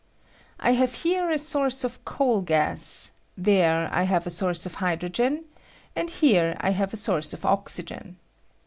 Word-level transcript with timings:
I 0.59 0.71
have 0.71 1.03
here 1.05 1.29
a 1.29 1.37
source 1.37 1.83
of 1.83 2.03
coal 2.05 2.39
n 2.39 2.45
gas; 2.45 3.11
there 3.37 3.87
I 3.93 4.01
have 4.05 4.25
a 4.25 4.31
source 4.31 4.65
of 4.65 4.73
hydrogen; 4.81 5.45
and 5.95 6.09
here 6.09 6.57
I 6.59 6.71
have 6.71 6.91
a 6.91 6.97
source 6.97 7.33
of 7.33 7.45
oxygen. 7.45 8.17